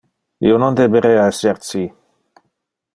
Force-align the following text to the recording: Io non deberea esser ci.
Io 0.51 0.55
non 0.63 0.79
deberea 0.79 1.27
esser 1.35 1.55
ci. 1.69 1.85